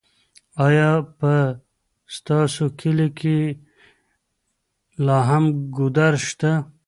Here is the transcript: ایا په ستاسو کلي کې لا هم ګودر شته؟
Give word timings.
ایا 0.65 0.89
په 1.17 1.33
ستاسو 2.15 2.65
کلي 2.79 3.09
کې 3.19 3.39
لا 5.05 5.17
هم 5.29 5.43
ګودر 5.75 6.13
شته؟ 6.27 6.51